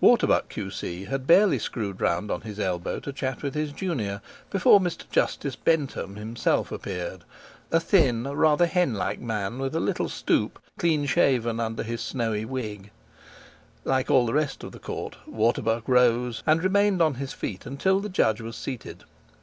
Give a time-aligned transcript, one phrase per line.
[0.00, 4.80] Waterbuck, Q.C., had barely screwed round on his elbow to chat with his Junior before
[4.80, 5.02] Mr.
[5.10, 11.60] Justice Bentham himself appeared—a thin, rather hen like man, with a little stoop, clean shaven
[11.60, 12.90] under his snowy wig.
[13.84, 18.00] Like all the rest of the court, Waterbuck rose, and remained on his feet until
[18.00, 19.04] the judge was seated.